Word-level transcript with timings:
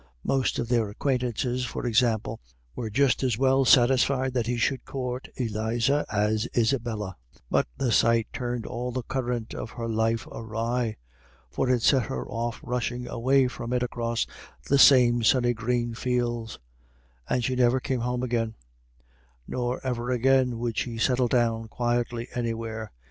Most 0.23 0.57
of 0.57 0.67
their 0.67 0.89
acquaintances, 0.89 1.63
for 1.63 1.85
example, 1.85 2.41
were 2.75 2.89
just 2.89 3.21
as 3.21 3.37
well 3.37 3.65
satisfied 3.65 4.33
that 4.33 4.47
he 4.47 4.57
should 4.57 4.83
court 4.83 5.27
Eliza 5.35 6.07
as 6.11 6.47
Isabella. 6.57 7.17
But 7.51 7.67
the 7.77 7.91
sight 7.91 8.25
turned 8.33 8.65
all 8.65 8.91
the 8.91 9.03
current 9.03 9.53
of 9.53 9.69
her 9.69 9.87
life 9.87 10.25
awry. 10.25 10.95
For 11.51 11.69
it 11.69 11.83
set 11.83 12.07
her 12.07 12.27
off 12.27 12.59
rushing 12.63 13.07
away 13.07 13.47
from 13.47 13.73
it 13.73 13.83
across 13.83 14.25
the 14.67 14.79
same 14.79 15.21
sunny 15.21 15.53
green 15.53 15.93
fields, 15.93 16.57
and 17.29 17.43
she 17.43 17.55
never 17.55 17.79
came 17.79 17.99
home 17.99 18.23
again. 18.23 18.55
Nor 19.47 19.85
ever 19.85 20.09
again 20.09 20.57
would 20.57 20.79
she 20.79 20.97
settle 20.97 21.27
down 21.27 21.67
quietly 21.67 22.27
anywhere. 22.33 22.91